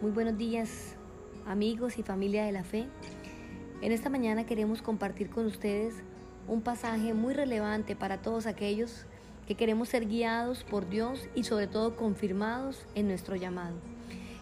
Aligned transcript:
Muy 0.00 0.12
buenos 0.12 0.38
días 0.38 0.96
amigos 1.46 1.98
y 1.98 2.02
familia 2.02 2.46
de 2.46 2.52
la 2.52 2.64
fe. 2.64 2.86
En 3.82 3.92
esta 3.92 4.08
mañana 4.08 4.46
queremos 4.46 4.80
compartir 4.80 5.28
con 5.28 5.44
ustedes 5.44 5.92
un 6.48 6.62
pasaje 6.62 7.12
muy 7.12 7.34
relevante 7.34 7.94
para 7.96 8.22
todos 8.22 8.46
aquellos 8.46 9.04
que 9.46 9.56
queremos 9.56 9.90
ser 9.90 10.08
guiados 10.08 10.64
por 10.64 10.88
Dios 10.88 11.28
y 11.34 11.44
sobre 11.44 11.66
todo 11.66 11.96
confirmados 11.96 12.86
en 12.94 13.08
nuestro 13.08 13.36
llamado. 13.36 13.76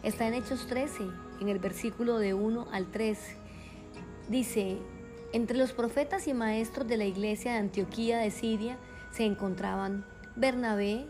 Está 0.05 0.29
en 0.29 0.35
Hechos 0.35 0.69
13, 0.69 1.03
en 1.41 1.49
el 1.49 1.59
versículo 1.59 2.21
de 2.21 2.35
1 2.35 2.69
al 2.71 2.93
3. 2.93 3.19
Dice, 4.29 4.79
entre 5.33 5.59
los 5.59 5.73
profetas 5.73 6.29
y 6.29 6.35
maestros 6.35 6.87
de 6.87 6.99
la 6.99 7.05
iglesia 7.05 7.55
de 7.55 7.59
Antioquía 7.59 8.19
de 8.19 8.31
Siria 8.31 8.79
se 9.11 9.25
encontraban 9.25 10.07
Bernabé, 10.37 11.07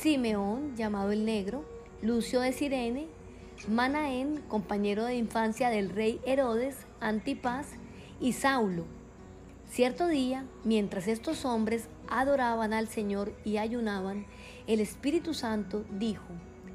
Simeón, 0.00 0.76
llamado 0.76 1.10
el 1.10 1.24
Negro, 1.24 1.64
Lucio 2.02 2.40
de 2.40 2.52
Sirene, 2.52 3.08
Manaén, 3.68 4.42
compañero 4.48 5.04
de 5.04 5.16
infancia 5.16 5.70
del 5.70 5.88
rey 5.88 6.20
Herodes, 6.26 6.86
Antipas 7.00 7.68
y 8.20 8.32
Saulo. 8.32 8.84
Cierto 9.70 10.06
día, 10.06 10.44
mientras 10.64 11.08
estos 11.08 11.44
hombres 11.44 11.88
adoraban 12.08 12.74
al 12.74 12.88
Señor 12.88 13.34
y 13.44 13.56
ayunaban, 13.56 14.26
el 14.66 14.80
Espíritu 14.80 15.32
Santo 15.32 15.84
dijo, 15.98 16.26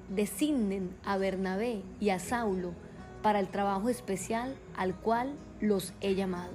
designen 0.09 0.95
a 1.05 1.17
Bernabé 1.17 1.83
y 1.99 2.09
a 2.09 2.19
Saulo 2.19 2.73
para 3.21 3.39
el 3.39 3.49
trabajo 3.49 3.89
especial 3.89 4.55
al 4.75 4.95
cual 4.95 5.35
los 5.61 5.93
he 6.01 6.15
llamado. 6.15 6.53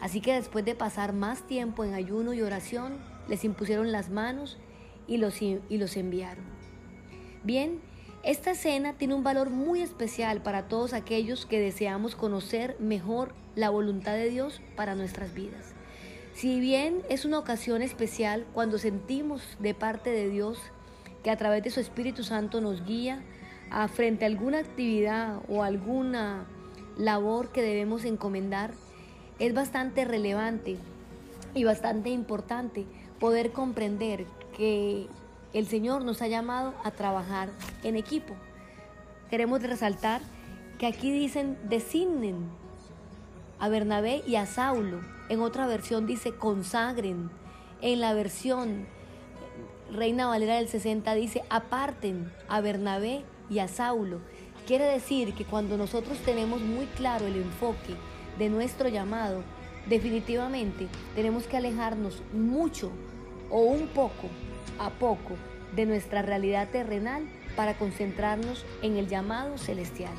Así 0.00 0.20
que 0.20 0.34
después 0.34 0.64
de 0.64 0.76
pasar 0.76 1.12
más 1.12 1.42
tiempo 1.46 1.84
en 1.84 1.94
ayuno 1.94 2.32
y 2.34 2.42
oración, 2.42 2.98
les 3.28 3.44
impusieron 3.44 3.90
las 3.90 4.10
manos 4.10 4.58
y 5.08 5.16
los, 5.16 5.42
y 5.42 5.60
los 5.70 5.96
enviaron. 5.96 6.44
Bien, 7.42 7.80
esta 8.22 8.50
escena 8.50 8.92
tiene 8.94 9.14
un 9.14 9.24
valor 9.24 9.48
muy 9.50 9.80
especial 9.80 10.42
para 10.42 10.68
todos 10.68 10.92
aquellos 10.92 11.46
que 11.46 11.58
deseamos 11.58 12.16
conocer 12.16 12.76
mejor 12.78 13.34
la 13.54 13.70
voluntad 13.70 14.12
de 14.12 14.28
Dios 14.28 14.60
para 14.76 14.94
nuestras 14.94 15.32
vidas. 15.32 15.74
Si 16.34 16.60
bien 16.60 17.02
es 17.08 17.24
una 17.24 17.38
ocasión 17.38 17.82
especial 17.82 18.46
cuando 18.52 18.78
sentimos 18.78 19.42
de 19.58 19.74
parte 19.74 20.10
de 20.10 20.28
Dios 20.28 20.58
que 21.22 21.30
a 21.30 21.36
través 21.36 21.62
de 21.62 21.70
su 21.70 21.80
Espíritu 21.80 22.22
Santo 22.22 22.60
nos 22.60 22.84
guía 22.84 23.22
a 23.70 23.88
frente 23.88 24.24
a 24.24 24.28
alguna 24.28 24.58
actividad 24.58 25.40
o 25.48 25.62
alguna 25.62 26.46
labor 26.98 27.52
que 27.52 27.62
debemos 27.62 28.04
encomendar, 28.04 28.72
es 29.38 29.54
bastante 29.54 30.04
relevante 30.04 30.76
y 31.54 31.64
bastante 31.64 32.10
importante 32.10 32.86
poder 33.18 33.52
comprender 33.52 34.26
que 34.56 35.08
el 35.52 35.66
Señor 35.66 36.04
nos 36.04 36.22
ha 36.22 36.28
llamado 36.28 36.74
a 36.84 36.90
trabajar 36.90 37.50
en 37.82 37.96
equipo. 37.96 38.34
Queremos 39.30 39.62
resaltar 39.62 40.20
que 40.78 40.86
aquí 40.86 41.10
dicen 41.10 41.58
designen 41.68 42.48
a 43.58 43.68
Bernabé 43.68 44.22
y 44.26 44.36
a 44.36 44.46
Saulo. 44.46 45.00
En 45.28 45.40
otra 45.40 45.66
versión 45.66 46.06
dice 46.06 46.32
consagren. 46.32 47.30
En 47.80 48.00
la 48.00 48.14
versión 48.14 48.86
Reina 49.92 50.26
Valera 50.26 50.56
del 50.56 50.68
60 50.68 51.14
dice 51.14 51.42
aparten 51.50 52.32
a 52.48 52.60
Bernabé 52.60 53.24
y 53.48 53.58
a 53.58 53.68
Saulo. 53.68 54.20
Quiere 54.66 54.84
decir 54.84 55.34
que 55.34 55.44
cuando 55.44 55.76
nosotros 55.76 56.18
tenemos 56.18 56.60
muy 56.60 56.86
claro 56.86 57.26
el 57.26 57.36
enfoque 57.36 57.96
de 58.38 58.48
nuestro 58.48 58.88
llamado, 58.88 59.42
definitivamente 59.88 60.86
tenemos 61.16 61.44
que 61.44 61.56
alejarnos 61.56 62.22
mucho 62.32 62.92
o 63.50 63.62
un 63.62 63.88
poco 63.88 64.28
a 64.78 64.90
poco 64.90 65.36
de 65.74 65.86
nuestra 65.86 66.22
realidad 66.22 66.68
terrenal 66.68 67.24
para 67.56 67.74
concentrarnos 67.74 68.64
en 68.82 68.96
el 68.96 69.08
llamado 69.08 69.58
celestial. 69.58 70.12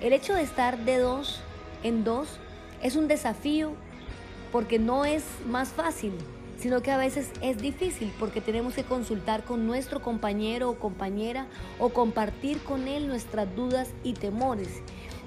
El 0.00 0.12
hecho 0.12 0.34
de 0.34 0.42
estar 0.42 0.78
de 0.78 0.98
dos 0.98 1.40
en 1.82 2.04
dos 2.04 2.38
es 2.82 2.96
un 2.96 3.08
desafío 3.08 3.72
porque 4.52 4.78
no 4.78 5.04
es 5.04 5.24
más 5.46 5.68
fácil, 5.70 6.12
sino 6.58 6.82
que 6.82 6.90
a 6.90 6.98
veces 6.98 7.30
es 7.42 7.58
difícil 7.58 8.12
porque 8.18 8.40
tenemos 8.40 8.74
que 8.74 8.84
consultar 8.84 9.44
con 9.44 9.66
nuestro 9.66 10.02
compañero 10.02 10.70
o 10.70 10.78
compañera 10.78 11.46
o 11.78 11.90
compartir 11.90 12.62
con 12.62 12.88
él 12.88 13.08
nuestras 13.08 13.54
dudas 13.54 13.90
y 14.02 14.14
temores. 14.14 14.82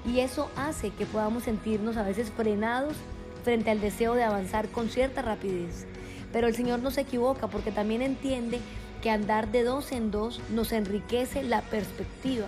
Y 0.06 0.20
eso 0.20 0.50
hace 0.56 0.90
que 0.90 1.06
podamos 1.06 1.44
sentirnos 1.44 1.96
a 1.96 2.02
veces 2.02 2.30
frenados 2.30 2.94
frente 3.42 3.70
al 3.70 3.80
deseo 3.80 4.14
de 4.14 4.22
avanzar 4.22 4.68
con 4.68 4.88
cierta 4.88 5.22
rapidez. 5.22 5.86
Pero 6.34 6.48
el 6.48 6.56
Señor 6.56 6.80
no 6.80 6.90
se 6.90 7.02
equivoca 7.02 7.46
porque 7.46 7.70
también 7.70 8.02
entiende 8.02 8.58
que 9.00 9.10
andar 9.10 9.52
de 9.52 9.62
dos 9.62 9.92
en 9.92 10.10
dos 10.10 10.40
nos 10.50 10.72
enriquece 10.72 11.44
la 11.44 11.62
perspectiva, 11.62 12.46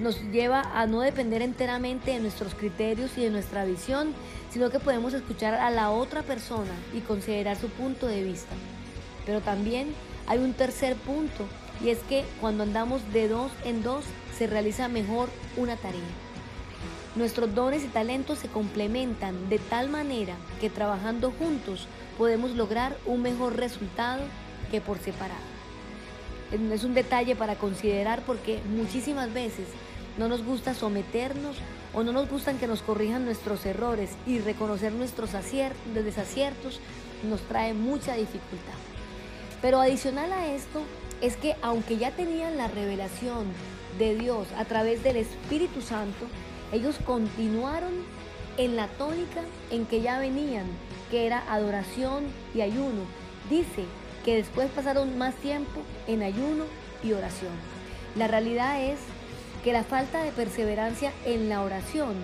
nos 0.00 0.20
lleva 0.32 0.62
a 0.74 0.86
no 0.86 1.00
depender 1.00 1.40
enteramente 1.40 2.10
de 2.10 2.18
nuestros 2.18 2.56
criterios 2.56 3.12
y 3.16 3.22
de 3.22 3.30
nuestra 3.30 3.64
visión, 3.64 4.14
sino 4.50 4.68
que 4.70 4.80
podemos 4.80 5.14
escuchar 5.14 5.54
a 5.54 5.70
la 5.70 5.92
otra 5.92 6.22
persona 6.22 6.72
y 6.92 7.00
considerar 7.00 7.56
su 7.56 7.68
punto 7.68 8.08
de 8.08 8.24
vista. 8.24 8.52
Pero 9.24 9.40
también 9.40 9.94
hay 10.26 10.38
un 10.38 10.52
tercer 10.52 10.96
punto 10.96 11.46
y 11.84 11.90
es 11.90 11.98
que 12.08 12.24
cuando 12.40 12.64
andamos 12.64 13.00
de 13.12 13.28
dos 13.28 13.52
en 13.64 13.84
dos 13.84 14.04
se 14.36 14.48
realiza 14.48 14.88
mejor 14.88 15.28
una 15.56 15.76
tarea. 15.76 16.00
Nuestros 17.14 17.54
dones 17.54 17.84
y 17.84 17.88
talentos 17.88 18.40
se 18.40 18.48
complementan 18.48 19.48
de 19.48 19.60
tal 19.60 19.88
manera 19.88 20.34
que 20.60 20.68
trabajando 20.68 21.30
juntos 21.30 21.86
podemos 22.20 22.50
lograr 22.50 22.94
un 23.06 23.22
mejor 23.22 23.56
resultado 23.56 24.20
que 24.70 24.82
por 24.82 24.98
separado. 24.98 25.40
Es 26.70 26.84
un 26.84 26.92
detalle 26.92 27.34
para 27.34 27.54
considerar 27.54 28.20
porque 28.26 28.60
muchísimas 28.76 29.32
veces 29.32 29.66
no 30.18 30.28
nos 30.28 30.44
gusta 30.44 30.74
someternos 30.74 31.56
o 31.94 32.02
no 32.02 32.12
nos 32.12 32.28
gustan 32.28 32.58
que 32.58 32.66
nos 32.66 32.82
corrijan 32.82 33.24
nuestros 33.24 33.64
errores 33.64 34.10
y 34.26 34.38
reconocer 34.38 34.92
nuestros 34.92 35.30
desaciertos 35.94 36.80
nos 37.26 37.40
trae 37.48 37.72
mucha 37.72 38.16
dificultad. 38.16 38.78
Pero 39.62 39.80
adicional 39.80 40.30
a 40.34 40.46
esto 40.48 40.82
es 41.22 41.38
que 41.38 41.56
aunque 41.62 41.96
ya 41.96 42.10
tenían 42.10 42.58
la 42.58 42.68
revelación 42.68 43.46
de 43.98 44.14
Dios 44.14 44.46
a 44.58 44.66
través 44.66 45.02
del 45.02 45.16
Espíritu 45.16 45.80
Santo, 45.80 46.26
ellos 46.70 46.96
continuaron 47.06 47.92
en 48.60 48.76
la 48.76 48.88
tónica 48.88 49.40
en 49.70 49.86
que 49.86 50.02
ya 50.02 50.18
venían, 50.18 50.66
que 51.10 51.24
era 51.24 51.50
adoración 51.50 52.24
y 52.54 52.60
ayuno. 52.60 53.04
Dice 53.48 53.86
que 54.22 54.36
después 54.36 54.68
pasaron 54.70 55.16
más 55.16 55.34
tiempo 55.36 55.80
en 56.06 56.22
ayuno 56.22 56.64
y 57.02 57.14
oración. 57.14 57.54
La 58.16 58.28
realidad 58.28 58.82
es 58.82 58.98
que 59.64 59.72
la 59.72 59.82
falta 59.82 60.22
de 60.22 60.32
perseverancia 60.32 61.10
en 61.24 61.48
la 61.48 61.62
oración 61.62 62.16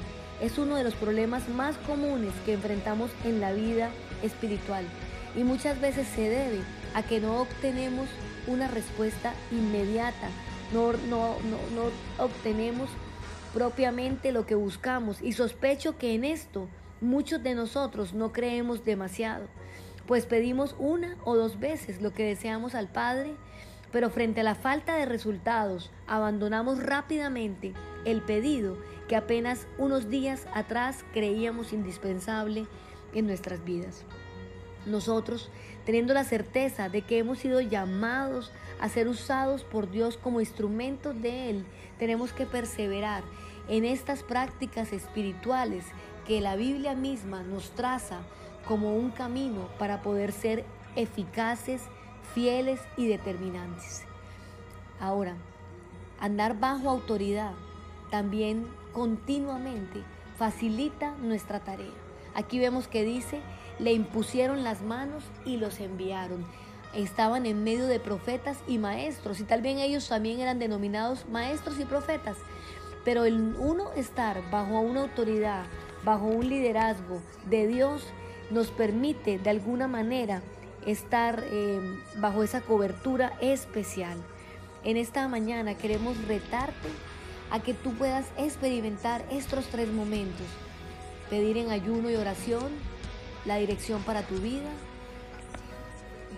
es 0.42 0.58
uno 0.58 0.76
de 0.76 0.84
los 0.84 0.94
problemas 0.94 1.48
más 1.48 1.74
comunes 1.86 2.34
que 2.44 2.52
enfrentamos 2.52 3.10
en 3.24 3.40
la 3.40 3.54
vida 3.54 3.88
espiritual 4.22 4.84
y 5.34 5.42
muchas 5.42 5.80
veces 5.80 6.06
se 6.06 6.28
debe 6.28 6.60
a 6.92 7.02
que 7.02 7.18
no 7.18 7.40
obtenemos 7.40 8.08
una 8.46 8.68
respuesta 8.68 9.32
inmediata, 9.50 10.28
no, 10.74 10.92
no, 11.08 11.36
no 11.74 12.22
obtenemos 12.22 12.90
propiamente 13.56 14.32
lo 14.32 14.44
que 14.44 14.54
buscamos 14.54 15.22
y 15.22 15.32
sospecho 15.32 15.96
que 15.96 16.14
en 16.14 16.24
esto 16.24 16.68
muchos 17.00 17.42
de 17.42 17.54
nosotros 17.54 18.12
no 18.12 18.30
creemos 18.30 18.84
demasiado, 18.84 19.46
pues 20.06 20.26
pedimos 20.26 20.76
una 20.78 21.16
o 21.24 21.36
dos 21.36 21.58
veces 21.58 22.02
lo 22.02 22.12
que 22.12 22.22
deseamos 22.22 22.74
al 22.74 22.88
Padre, 22.88 23.34
pero 23.92 24.10
frente 24.10 24.42
a 24.42 24.44
la 24.44 24.56
falta 24.56 24.96
de 24.96 25.06
resultados 25.06 25.90
abandonamos 26.06 26.82
rápidamente 26.82 27.72
el 28.04 28.20
pedido 28.20 28.76
que 29.08 29.16
apenas 29.16 29.66
unos 29.78 30.10
días 30.10 30.46
atrás 30.52 31.06
creíamos 31.14 31.72
indispensable 31.72 32.66
en 33.14 33.26
nuestras 33.26 33.64
vidas. 33.64 34.04
Nosotros, 34.86 35.50
teniendo 35.84 36.14
la 36.14 36.24
certeza 36.24 36.88
de 36.88 37.02
que 37.02 37.18
hemos 37.18 37.38
sido 37.38 37.60
llamados 37.60 38.52
a 38.80 38.88
ser 38.88 39.08
usados 39.08 39.64
por 39.64 39.90
Dios 39.90 40.16
como 40.16 40.40
instrumentos 40.40 41.20
de 41.20 41.50
Él, 41.50 41.66
tenemos 41.98 42.32
que 42.32 42.46
perseverar 42.46 43.22
en 43.68 43.84
estas 43.84 44.22
prácticas 44.22 44.92
espirituales 44.92 45.84
que 46.26 46.40
la 46.40 46.56
Biblia 46.56 46.94
misma 46.94 47.42
nos 47.42 47.70
traza 47.70 48.20
como 48.66 48.96
un 48.96 49.10
camino 49.10 49.68
para 49.78 50.02
poder 50.02 50.32
ser 50.32 50.64
eficaces, 50.94 51.82
fieles 52.34 52.80
y 52.96 53.06
determinantes. 53.06 54.04
Ahora, 55.00 55.36
andar 56.20 56.58
bajo 56.58 56.88
autoridad 56.88 57.52
también 58.10 58.66
continuamente 58.92 60.02
facilita 60.38 61.12
nuestra 61.16 61.60
tarea. 61.60 61.92
Aquí 62.34 62.58
vemos 62.58 62.88
que 62.88 63.02
dice, 63.02 63.40
le 63.78 63.92
impusieron 63.92 64.64
las 64.64 64.82
manos 64.82 65.24
y 65.44 65.56
los 65.56 65.80
enviaron. 65.80 66.44
Estaban 66.94 67.46
en 67.46 67.62
medio 67.62 67.86
de 67.86 68.00
profetas 68.00 68.58
y 68.66 68.78
maestros, 68.78 69.40
y 69.40 69.44
tal 69.44 69.60
vez 69.60 69.78
ellos 69.78 70.08
también 70.08 70.40
eran 70.40 70.58
denominados 70.58 71.28
maestros 71.28 71.78
y 71.78 71.84
profetas, 71.84 72.36
pero 73.04 73.24
el 73.24 73.54
uno 73.58 73.92
estar 73.92 74.50
bajo 74.50 74.80
una 74.80 75.02
autoridad, 75.02 75.64
bajo 76.04 76.26
un 76.26 76.48
liderazgo 76.48 77.20
de 77.48 77.66
Dios, 77.66 78.02
nos 78.50 78.68
permite 78.68 79.38
de 79.38 79.50
alguna 79.50 79.88
manera 79.88 80.42
estar 80.86 81.44
eh, 81.46 81.80
bajo 82.18 82.42
esa 82.42 82.60
cobertura 82.60 83.32
especial. 83.40 84.16
En 84.84 84.96
esta 84.96 85.26
mañana 85.26 85.76
queremos 85.76 86.16
retarte 86.26 86.88
a 87.50 87.60
que 87.60 87.74
tú 87.74 87.92
puedas 87.94 88.26
experimentar 88.38 89.24
estos 89.30 89.66
tres 89.66 89.88
momentos. 89.88 90.46
Pedir 91.28 91.56
en 91.58 91.70
ayuno 91.70 92.08
y 92.08 92.14
oración 92.14 92.70
la 93.46 93.56
dirección 93.56 94.02
para 94.02 94.22
tu 94.22 94.36
vida. 94.36 94.68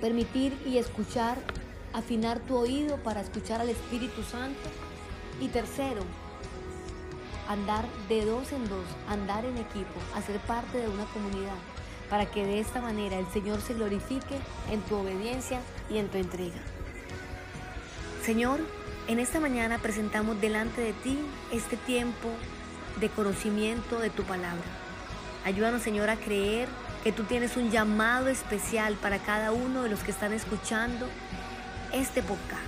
Permitir 0.00 0.56
y 0.64 0.78
escuchar, 0.78 1.38
afinar 1.92 2.38
tu 2.40 2.56
oído 2.56 2.96
para 2.98 3.20
escuchar 3.20 3.60
al 3.60 3.70
Espíritu 3.70 4.22
Santo. 4.22 4.68
Y 5.40 5.48
tercero, 5.48 6.02
andar 7.48 7.84
de 8.08 8.24
dos 8.24 8.52
en 8.52 8.68
dos, 8.68 8.84
andar 9.08 9.44
en 9.44 9.56
equipo, 9.56 10.00
hacer 10.14 10.38
parte 10.40 10.78
de 10.78 10.88
una 10.88 11.04
comunidad, 11.06 11.56
para 12.10 12.26
que 12.26 12.44
de 12.44 12.60
esta 12.60 12.80
manera 12.80 13.18
el 13.18 13.26
Señor 13.28 13.60
se 13.60 13.74
glorifique 13.74 14.36
en 14.70 14.80
tu 14.82 14.96
obediencia 14.96 15.60
y 15.90 15.98
en 15.98 16.08
tu 16.08 16.18
entrega. 16.18 16.60
Señor, 18.24 18.60
en 19.06 19.20
esta 19.20 19.40
mañana 19.40 19.78
presentamos 19.78 20.40
delante 20.40 20.82
de 20.82 20.92
ti 20.92 21.18
este 21.52 21.76
tiempo 21.76 22.28
de 23.00 23.08
conocimiento 23.08 24.00
de 24.00 24.10
tu 24.10 24.24
palabra. 24.24 24.64
Ayúdanos, 25.44 25.82
Señor, 25.82 26.10
a 26.10 26.16
creer 26.16 26.68
que 27.08 27.12
tú 27.12 27.24
tienes 27.24 27.56
un 27.56 27.70
llamado 27.70 28.28
especial 28.28 28.92
para 28.96 29.18
cada 29.18 29.50
uno 29.50 29.82
de 29.82 29.88
los 29.88 30.00
que 30.00 30.10
están 30.10 30.34
escuchando 30.34 31.06
este 31.90 32.22
podcast. 32.22 32.60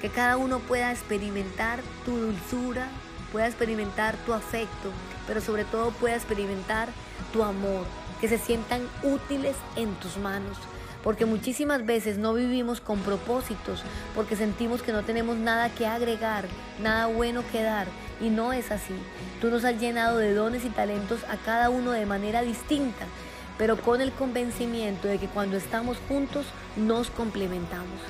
Que 0.00 0.08
cada 0.08 0.38
uno 0.38 0.60
pueda 0.60 0.90
experimentar 0.90 1.80
tu 2.06 2.16
dulzura, 2.16 2.88
pueda 3.30 3.46
experimentar 3.46 4.16
tu 4.24 4.32
afecto, 4.32 4.90
pero 5.26 5.42
sobre 5.42 5.66
todo 5.66 5.90
pueda 5.90 6.16
experimentar 6.16 6.88
tu 7.34 7.42
amor, 7.42 7.84
que 8.18 8.28
se 8.28 8.38
sientan 8.38 8.80
útiles 9.02 9.56
en 9.76 9.94
tus 9.96 10.16
manos, 10.16 10.56
porque 11.04 11.26
muchísimas 11.26 11.84
veces 11.84 12.16
no 12.16 12.32
vivimos 12.32 12.80
con 12.80 13.00
propósitos, 13.00 13.82
porque 14.14 14.36
sentimos 14.36 14.80
que 14.82 14.92
no 14.92 15.02
tenemos 15.02 15.36
nada 15.36 15.68
que 15.68 15.86
agregar, 15.86 16.46
nada 16.82 17.08
bueno 17.08 17.42
que 17.52 17.62
dar, 17.62 17.88
y 18.22 18.30
no 18.30 18.54
es 18.54 18.70
así. 18.70 18.94
Tú 19.42 19.50
nos 19.50 19.66
has 19.66 19.78
llenado 19.78 20.16
de 20.16 20.32
dones 20.32 20.64
y 20.64 20.70
talentos 20.70 21.20
a 21.24 21.36
cada 21.36 21.68
uno 21.68 21.90
de 21.90 22.06
manera 22.06 22.40
distinta, 22.40 23.04
pero 23.60 23.76
con 23.76 24.00
el 24.00 24.10
convencimiento 24.12 25.06
de 25.06 25.18
que 25.18 25.26
cuando 25.26 25.58
estamos 25.58 25.98
juntos 26.08 26.46
nos 26.76 27.10
complementamos. 27.10 28.00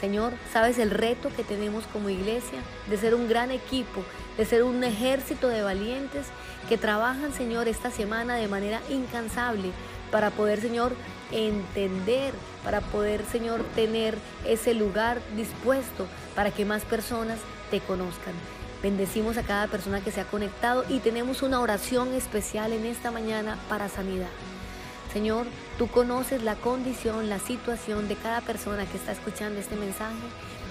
Señor, 0.00 0.32
sabes 0.50 0.78
el 0.78 0.90
reto 0.90 1.28
que 1.36 1.44
tenemos 1.44 1.84
como 1.92 2.08
iglesia 2.08 2.60
de 2.88 2.96
ser 2.96 3.14
un 3.14 3.28
gran 3.28 3.50
equipo, 3.50 4.02
de 4.38 4.46
ser 4.46 4.62
un 4.62 4.82
ejército 4.82 5.48
de 5.48 5.62
valientes 5.62 6.28
que 6.70 6.78
trabajan, 6.78 7.34
Señor, 7.34 7.68
esta 7.68 7.90
semana 7.90 8.36
de 8.36 8.48
manera 8.48 8.80
incansable 8.88 9.72
para 10.10 10.30
poder, 10.30 10.62
Señor, 10.62 10.94
entender, 11.32 12.32
para 12.64 12.80
poder, 12.80 13.26
Señor, 13.26 13.62
tener 13.74 14.16
ese 14.46 14.72
lugar 14.72 15.20
dispuesto 15.36 16.06
para 16.34 16.50
que 16.50 16.64
más 16.64 16.82
personas 16.86 17.40
te 17.70 17.80
conozcan. 17.80 18.32
Bendecimos 18.82 19.36
a 19.36 19.42
cada 19.42 19.66
persona 19.66 20.00
que 20.00 20.12
se 20.12 20.22
ha 20.22 20.24
conectado 20.24 20.82
y 20.88 21.00
tenemos 21.00 21.42
una 21.42 21.60
oración 21.60 22.14
especial 22.14 22.72
en 22.72 22.86
esta 22.86 23.10
mañana 23.10 23.58
para 23.68 23.90
sanidad. 23.90 24.30
Señor, 25.14 25.46
tú 25.78 25.86
conoces 25.86 26.42
la 26.42 26.56
condición, 26.56 27.28
la 27.28 27.38
situación 27.38 28.08
de 28.08 28.16
cada 28.16 28.40
persona 28.40 28.84
que 28.84 28.96
está 28.96 29.12
escuchando 29.12 29.60
este 29.60 29.76
mensaje 29.76 30.16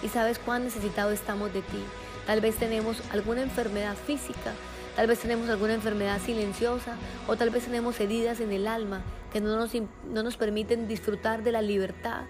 y 0.03 0.09
sabes 0.09 0.37
cuán 0.37 0.65
necesitado 0.65 1.11
estamos 1.11 1.53
de 1.53 1.61
ti. 1.61 1.81
Tal 2.27 2.41
vez 2.41 2.57
tenemos 2.57 2.97
alguna 3.13 3.41
enfermedad 3.41 3.95
física, 3.95 4.51
tal 4.97 5.07
vez 5.07 5.19
tenemos 5.19 5.47
alguna 5.47 5.75
enfermedad 5.75 6.19
silenciosa 6.19 6.97
o 7.25 7.37
tal 7.37 7.51
vez 7.51 7.63
tenemos 7.63 7.97
heridas 8.01 8.41
en 8.41 8.51
el 8.51 8.67
alma 8.67 9.01
que 9.31 9.39
no 9.39 9.55
nos, 9.55 9.71
no 10.11 10.23
nos 10.23 10.35
permiten 10.35 10.89
disfrutar 10.89 11.41
de 11.41 11.53
la 11.53 11.61
libertad, 11.61 12.23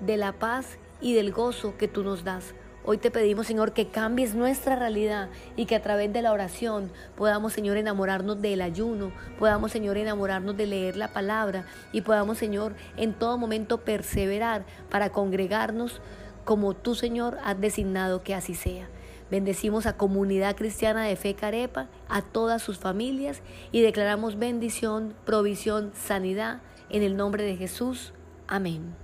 de 0.00 0.16
la 0.16 0.32
paz 0.32 0.78
y 1.02 1.12
del 1.12 1.30
gozo 1.30 1.76
que 1.76 1.88
tú 1.88 2.04
nos 2.04 2.24
das. 2.24 2.54
Hoy 2.86 2.98
te 2.98 3.10
pedimos, 3.10 3.46
Señor, 3.46 3.72
que 3.72 3.88
cambies 3.88 4.34
nuestra 4.34 4.76
realidad 4.76 5.30
y 5.56 5.64
que 5.64 5.74
a 5.74 5.80
través 5.80 6.12
de 6.12 6.20
la 6.20 6.32
oración 6.32 6.92
podamos, 7.16 7.54
Señor, 7.54 7.78
enamorarnos 7.78 8.42
del 8.42 8.60
ayuno, 8.60 9.10
podamos, 9.38 9.72
Señor, 9.72 9.96
enamorarnos 9.96 10.54
de 10.54 10.66
leer 10.66 10.94
la 10.94 11.08
palabra 11.08 11.64
y 11.92 12.02
podamos, 12.02 12.36
Señor, 12.36 12.74
en 12.98 13.14
todo 13.14 13.38
momento 13.38 13.78
perseverar 13.78 14.66
para 14.90 15.08
congregarnos 15.08 16.02
como 16.44 16.74
tú, 16.74 16.94
Señor, 16.94 17.38
has 17.42 17.58
designado 17.58 18.22
que 18.22 18.34
así 18.34 18.54
sea. 18.54 18.90
Bendecimos 19.30 19.86
a 19.86 19.96
Comunidad 19.96 20.54
Cristiana 20.54 21.04
de 21.04 21.16
Fe 21.16 21.34
Carepa, 21.34 21.88
a 22.10 22.20
todas 22.20 22.60
sus 22.60 22.76
familias 22.76 23.40
y 23.72 23.80
declaramos 23.80 24.38
bendición, 24.38 25.14
provisión, 25.24 25.92
sanidad 25.94 26.60
en 26.90 27.02
el 27.02 27.16
nombre 27.16 27.44
de 27.44 27.56
Jesús. 27.56 28.12
Amén. 28.46 29.03